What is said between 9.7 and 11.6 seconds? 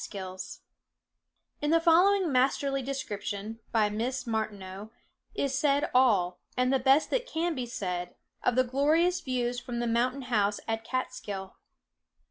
the Mountain House at Catskill.